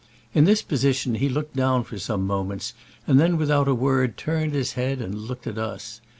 In 0.33 0.45
this 0.45 0.63
po 0.63 0.77
sition 0.77 1.17
he 1.17 1.29
looked 1.29 1.55
down 1.55 1.83
for 1.83 1.99
some 1.99 2.25
moments, 2.25 2.73
and 3.05 3.19
then 3.19 3.37
without 3.37 3.67
a 3.67 3.75
word 3.75 4.17
turned 4.17 4.53
his 4.55 4.73
head 4.73 4.99
and 4.99 5.13
looked 5.13 5.45
at 5.45 5.59
us. 5.59 6.01